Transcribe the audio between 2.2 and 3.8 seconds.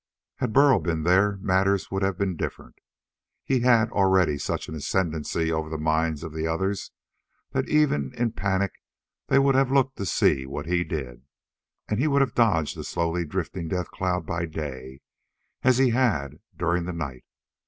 different. He